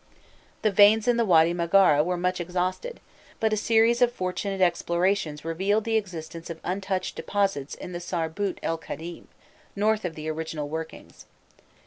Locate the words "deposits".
7.15-7.75